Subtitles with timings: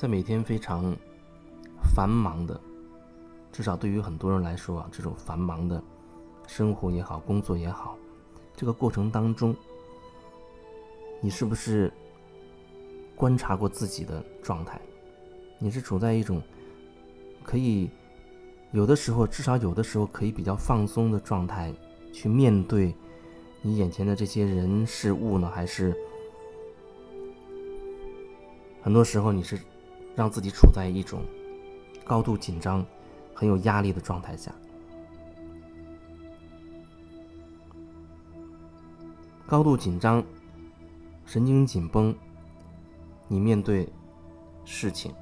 [0.00, 0.96] 在每天非常
[1.94, 2.58] 繁忙的，
[3.52, 5.82] 至少对于很多人来说啊，这种繁忙的
[6.46, 7.98] 生活也好，工作也好，
[8.56, 9.54] 这个过程当中，
[11.20, 11.92] 你是不是
[13.14, 14.80] 观察过自己的状态？
[15.58, 16.40] 你是处在一种
[17.42, 17.90] 可以
[18.72, 21.74] 有的时候，至少有的时候可以比较放松的状态
[22.10, 22.94] 去面对
[23.60, 25.50] 你眼前的这些人事物呢？
[25.54, 25.94] 还是
[28.80, 29.60] 很多时候你是？
[30.14, 31.22] 让自己处在一种
[32.04, 32.84] 高度紧张、
[33.34, 34.52] 很有压力的状态下，
[39.46, 40.22] 高度紧张、
[41.24, 42.14] 神经紧绷，
[43.28, 43.88] 你面对
[44.64, 45.14] 事情，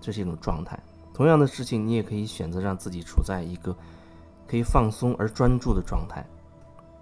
[0.00, 0.78] 这是一种状态。
[1.12, 3.76] 同样的事情，你也可以选择让自己处在一个
[4.46, 6.26] 可以放松而专注的状态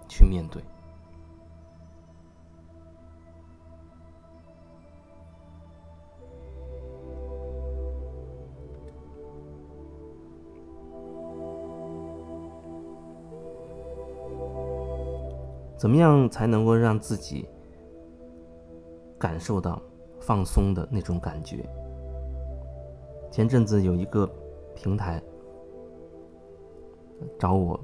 [0.07, 0.63] 去面对。
[15.83, 17.45] 怎么样才能够让自己
[19.19, 19.81] 感受到
[20.17, 21.69] 放松的那种感觉？
[23.29, 24.25] 前阵子有一个
[24.73, 25.21] 平台
[27.37, 27.77] 找我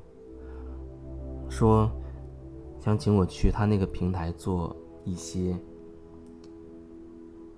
[1.50, 1.92] 说，
[2.80, 5.60] 想请我去他那个平台做一些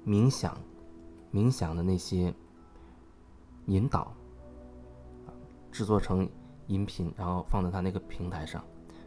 [0.04, 0.58] 冥想、
[1.32, 2.34] 冥想的那些
[3.68, 4.12] 引导，
[5.72, 6.28] 制作成
[6.66, 8.64] 音频，然后放在他那个平台上，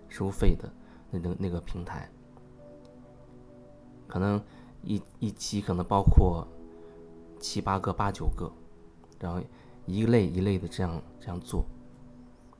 [0.08, 0.72] 收费的。
[1.10, 2.08] 那个那个平台，
[4.08, 4.42] 可能
[4.82, 6.46] 一一期可能包括
[7.38, 8.50] 七八个、八九个，
[9.20, 9.40] 然后
[9.86, 11.64] 一类一类的这样这样做，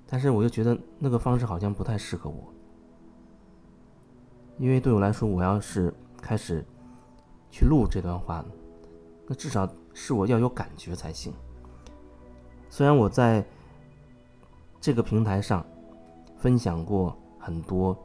[0.07, 2.53] 但是我又觉得那个方式好像不太适合我，
[4.59, 5.93] 因为对我来说，我要是
[6.23, 6.65] 开始
[7.51, 8.45] 去录这段话，
[9.27, 11.33] 那至少是我要有感觉才行。
[12.71, 13.45] 虽然我在
[14.81, 15.65] 这个平台上
[16.37, 17.97] 分享过很多。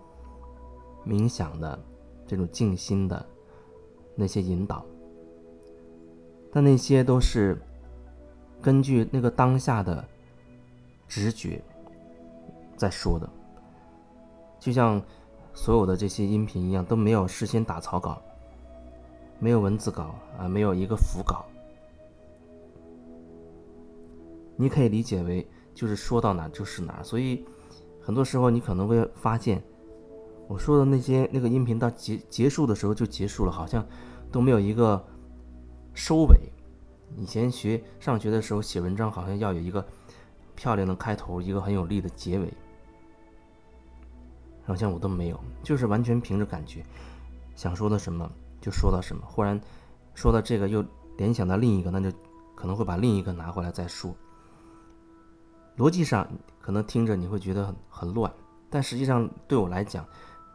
[1.05, 1.79] 冥想的
[2.27, 3.25] 这种静心的
[4.15, 4.85] 那些引导，
[6.51, 7.59] 但那些都是
[8.61, 10.05] 根据那个当下的
[11.07, 11.61] 直觉
[12.75, 13.27] 在说的，
[14.59, 15.01] 就像
[15.53, 18.21] 所有的这些音频一样，都没有事先打草稿，
[19.39, 21.45] 没有文字稿啊，没有一个辅稿，
[24.55, 27.43] 你可以理解为就是说到哪就是哪，所以
[28.01, 29.63] 很多时候你可能会发现。
[30.49, 33.85] 我说的那些那个音频到结结束的时候就结束了，好像
[34.31, 35.05] 都没有一个
[35.93, 36.39] 收尾。
[37.15, 39.87] 以前学上学的时候写文章，好像要有一个
[40.55, 42.51] 漂亮的开头，一个很有力的结尾，
[44.65, 46.83] 好像我都没有，就是完全凭着感觉，
[47.55, 48.27] 想说的什么
[48.59, 49.21] 就说到什么。
[49.27, 49.61] 忽然
[50.15, 50.83] 说到这个，又
[51.17, 52.11] 联想到另一个，那就
[52.55, 54.15] 可能会把另一个拿回来再说。
[55.77, 56.27] 逻辑上
[56.59, 58.33] 可能听着你会觉得很很乱，
[58.67, 60.03] 但实际上对我来讲。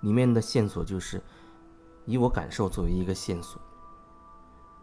[0.04, 1.19] 里面的线索就是
[2.04, 3.59] 以我感受作为一个线索，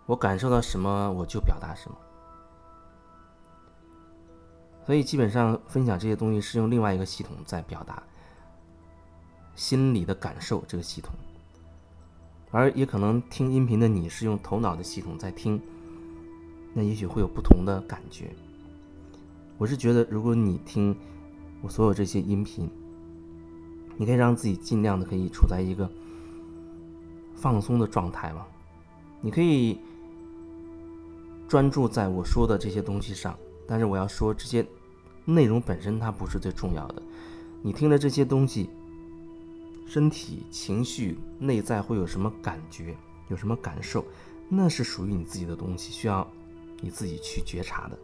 [0.08, 1.96] 我感受到什么我就表达什么，
[4.84, 8.02] 所以基本上分享这些东西是用另外一个系统在表达
[9.56, 11.14] 心理的感受这个系统，
[12.50, 15.62] 而也可能听音频的你是用头脑的系统在听，
[16.74, 18.36] 那也许会有不同的感觉。
[19.60, 20.98] 我是觉得，如果你听
[21.62, 22.68] 我所有这些音频。
[24.02, 25.88] 你可以让自己尽量的可以处在一个
[27.36, 28.48] 放松的状态嘛？
[29.22, 29.80] 你可以
[31.48, 34.66] 专注在我说的这些东西上，但是我要说这些
[35.24, 37.04] 内容本身它不是最重要的。
[37.62, 38.72] 你听的这些东西，
[39.86, 42.98] 身体、情绪、内在会有什么感觉，
[43.28, 44.04] 有什么感受，
[44.50, 46.28] 那是属于你自己的东西，需要
[46.80, 48.00] 你自己去觉察的。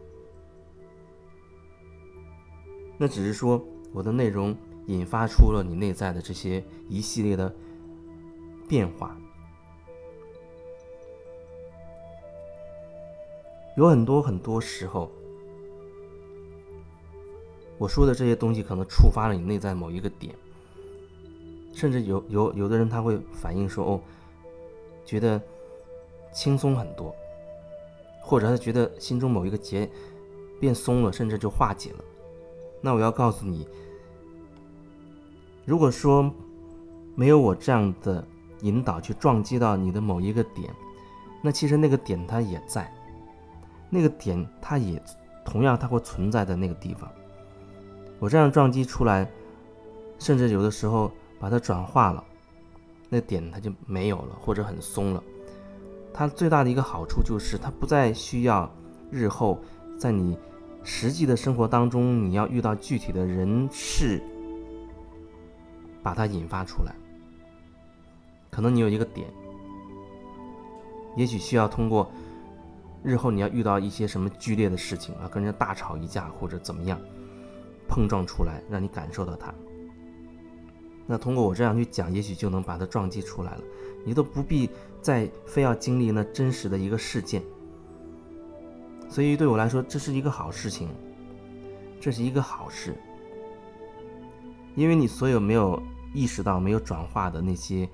[2.96, 3.60] 那只是说
[3.92, 4.56] 我的内容。
[4.88, 7.54] 引发出了你内在的这些一系列的
[8.66, 9.14] 变化，
[13.76, 15.10] 有很多很多时候，
[17.76, 20.34] 我说的这些东西可能触发了你内在某一个点，
[21.74, 24.00] 甚至有有有的人他会反映说：“哦，
[25.04, 25.38] 觉得
[26.32, 27.14] 轻松很多，
[28.22, 29.86] 或者他觉得心中某一个结
[30.58, 32.04] 变松了，甚至就化解了。”
[32.80, 33.68] 那我要告诉你。
[35.68, 36.32] 如果说
[37.14, 38.26] 没有我这样的
[38.62, 40.72] 引导去撞击到你的某一个点，
[41.42, 42.90] 那其实那个点它也在，
[43.90, 44.98] 那个点它也
[45.44, 47.06] 同样它会存在的那个地方。
[48.18, 49.30] 我这样撞击出来，
[50.18, 52.24] 甚至有的时候把它转化了，
[53.10, 55.22] 那点它就没有了，或者很松了，
[56.14, 58.74] 它最大的一个好处就是它不再需要
[59.10, 59.58] 日后
[59.98, 60.34] 在你
[60.82, 64.22] 实际的生活当中你要遇到具体的人事，
[66.02, 66.94] 把它引发出来。
[68.50, 69.28] 可能你有一个点，
[71.16, 72.10] 也许需要通过
[73.02, 77.00] 日后你要遇到一些什么剧烈的事情啊，跟人家大吵一架或者怎么样，
[77.88, 79.52] 碰撞出来，让你感受到它。
[81.06, 83.62] 那通过我这样去讲，也许就能把它撞击出来了。
[84.04, 84.68] 你都不必
[85.00, 87.42] 再非要经历那真实的一个事件。
[89.08, 90.88] 所以对我来说，这是一个好事情，
[92.00, 92.94] 这是一个好事，
[94.78, 95.82] 因为你所有没有
[96.14, 97.88] 意识到、没有转化的那些。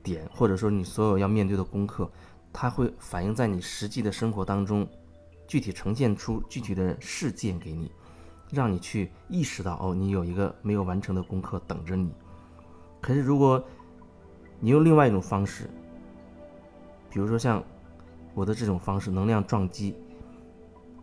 [0.00, 2.10] 点，或者说你所有要面对的功课，
[2.50, 4.88] 它会反映在你实际的生活当中，
[5.46, 7.90] 具体呈现出具体的事件给你，
[8.50, 12.10] 让你去意识到哦，你有一个没有完成的功课等着你。
[13.02, 13.62] 可是如果
[14.60, 15.68] 你用另外一种方式，
[17.10, 17.62] 比如说像
[18.32, 19.94] 我的这种方式，能量撞击，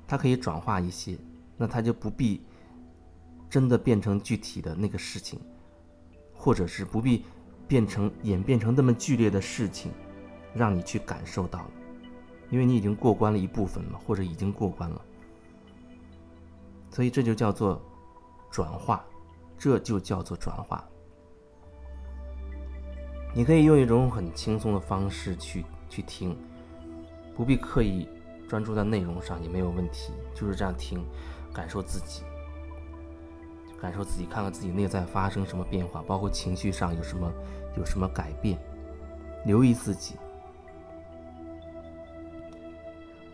[0.07, 1.15] 它可以转化一些，
[1.57, 2.41] 那它就不必
[3.55, 5.39] 真的变成具体的那个事情，
[6.33, 7.23] 或者是不必。
[7.69, 9.91] 变成演变成那么剧烈的事情，
[10.53, 11.71] 让你去感受到了，
[12.51, 15.01] 因为你已经过关了一部分了，或者已经过关了，
[16.91, 17.81] 所以这就叫做
[18.51, 19.03] 转化，
[19.57, 20.87] 这就叫做转化。
[23.33, 26.37] 你可以用一种很轻松的方式去去听，
[27.35, 28.07] 不必刻意
[28.47, 31.03] 专注在内容上也没有问题，就是这样听，
[31.51, 32.21] 感受自己。
[33.79, 37.31] 感受自己，看看自己内在发生什么变化，包括情绪上有什么
[37.77, 38.57] 有什么改变，
[39.45, 40.15] 留意自己。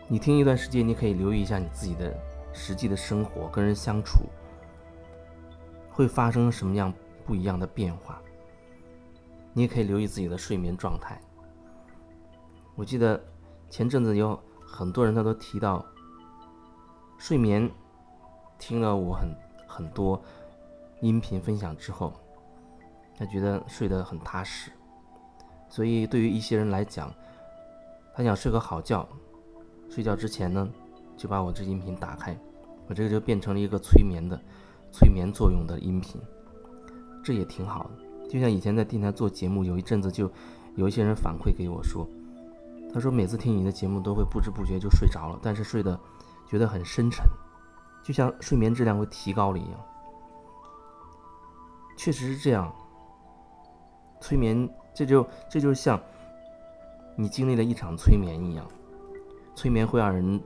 [0.08, 2.14] 你听一段时间，你可以留意一下你自己的
[2.52, 4.30] 实际的生活，跟人相处
[5.90, 6.94] 会发生什么样
[7.26, 8.22] 不一样的变化。
[9.54, 11.22] 你也可以留意自己的睡眠状态。
[12.76, 13.22] 我记得
[13.70, 15.86] 前阵子有很多人他都提到
[17.18, 17.70] 睡眠，
[18.58, 19.30] 听了我很
[19.72, 20.22] 很多。
[21.00, 22.14] 音频分享之后，
[23.18, 24.70] 他觉得睡得很踏实，
[25.68, 27.12] 所以对于一些人来讲，
[28.14, 29.10] 他想睡个好觉，
[29.90, 30.70] 睡觉之前呢，
[31.18, 32.38] 就把我这音频打开，
[32.88, 34.40] 我这个就变成了一个催眠的、
[34.92, 36.22] 催眠作用的音频，
[37.24, 38.30] 这也挺好的。
[38.30, 40.30] 就像以前在电台做节目，有一阵子就
[40.76, 42.08] 有一些人反馈给我说，
[42.94, 46.00] 他说每次听你的节目都会不知不觉就睡着了，但是睡得
[46.48, 47.26] 觉得很深沉，
[48.04, 49.86] 就像睡眠质量会提高了一样。
[51.98, 52.74] 确实是这样。
[54.20, 56.00] 催眠，这就这就像
[57.16, 58.66] 你经历了一场催眠一样。
[59.56, 60.42] 催眠会让人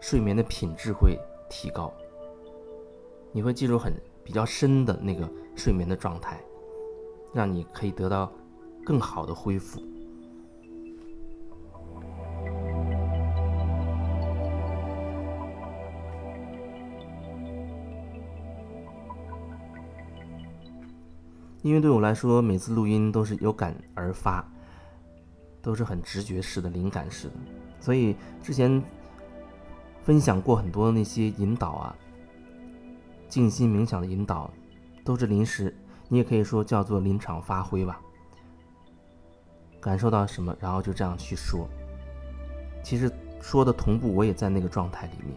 [0.00, 1.92] 睡眠的品质会提高，
[3.32, 3.92] 你会进入很
[4.22, 6.38] 比较深的那个睡眠的状态，
[7.32, 8.30] 让你可以得到
[8.84, 9.80] 更好的恢复。
[21.68, 24.42] 因为对我来说，每次录音都是有感而发，
[25.60, 27.34] 都是很直觉式的、灵感式的，
[27.78, 28.82] 所以之前
[30.02, 31.94] 分享过很多那些引导啊、
[33.28, 34.50] 静心冥想的引导，
[35.04, 35.76] 都是临时，
[36.08, 38.00] 你也可以说叫做临场发挥吧。
[39.78, 41.68] 感受到什么，然后就这样去说。
[42.82, 45.36] 其实说的同步，我也在那个状态里面，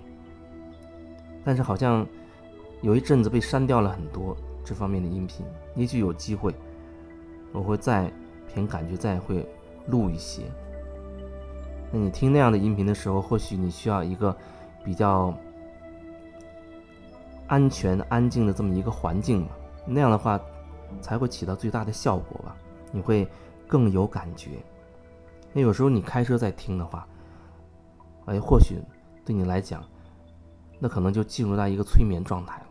[1.44, 2.08] 但是好像
[2.82, 4.38] 有一阵子被删掉了很多。
[4.63, 6.53] 这方面的音频，也许有机会，
[7.51, 8.12] 我会再
[8.48, 9.48] 凭感觉再会
[9.88, 10.44] 录一些。
[11.91, 14.36] 那你听那样的音频的时候，或许你需要一个
[14.84, 15.34] 比较
[17.48, 19.51] 安全、安静的这么一个环境吧，
[19.86, 20.39] 那样的话
[21.01, 22.56] 才会起到最大的效果吧。
[22.91, 23.27] 你会
[23.68, 24.51] 更有感觉。
[25.51, 27.06] 那有时候你开车在听的话，
[28.25, 28.80] 哎，或许
[29.25, 29.84] 对你来讲，
[30.80, 32.65] 那可能就进入到一个催眠状态了。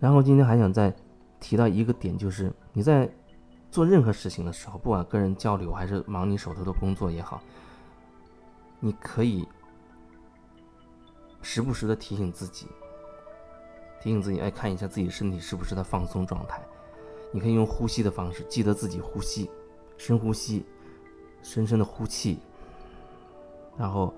[0.00, 0.92] 然后今天还想再
[1.38, 3.08] 提到一个点，就是你在
[3.70, 7.42] 做任何事情的时候，不管跟人交流还是忙你手头的工作也好，
[8.80, 9.46] 你可以
[11.42, 12.66] 时不时的提醒自己，
[14.00, 16.60] 提醒自己，哎，看一下自己身体是不是在放松状态。
[17.32, 19.48] 你可以用呼吸的方式，记得自己呼吸，
[19.96, 20.64] 深呼吸，
[21.42, 22.40] 深深的呼气，
[23.76, 24.12] 然后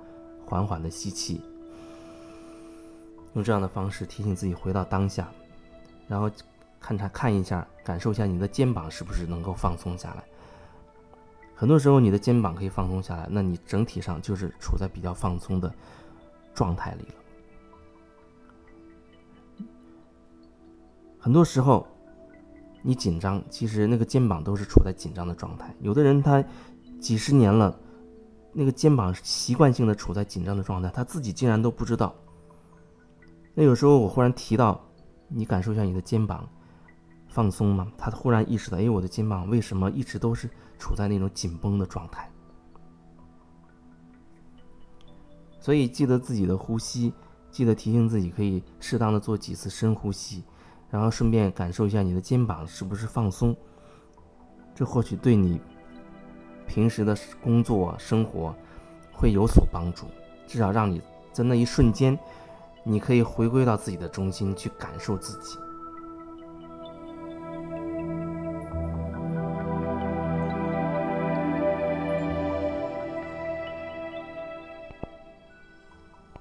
[0.46, 1.42] 缓缓的吸气，
[3.34, 5.30] 用这样的方式提醒自己回到当下。
[6.08, 6.30] 然后，
[6.80, 10.24] 看他看一下，感受一下你的肩膀是不是能够放松下来。
[11.54, 15.72] 很多时候，你的肩膀可以放松下来，那你整体上就是处在比较放松的
[16.54, 17.14] 状态里了。
[21.18, 21.86] 很多时候，
[22.82, 25.72] 你紧张，其实那个肩膀都是处在紧张的状态。
[25.80, 26.44] 有的人他
[27.00, 27.78] 几十年了，
[28.52, 32.12] 那个肩膀习惯性的处在紧张的状态，他自己竟然都不知道。
[33.54, 34.84] 那有时候我忽然提到，
[35.34, 36.48] 你感受一下你的肩膀
[37.28, 37.90] 放松吗？
[37.96, 40.48] 他忽然意识到，哎，我的肩膀为什么一直都是
[40.78, 42.30] 处在那种紧绷的状态？
[45.58, 47.14] 所以记得自己的呼吸，
[47.50, 50.42] 记得提醒自己可以适当的做几次深呼吸，
[50.90, 53.56] 然后顺便感受一下你的肩膀是不是放松。
[54.74, 55.60] 这或许对你
[56.66, 58.54] 平时的工作生活
[59.12, 60.06] 会有所帮助，
[60.46, 61.00] 至少让你
[61.32, 62.18] 在那一瞬间，
[62.84, 65.58] 你可以回归到自己的中心去感受自己。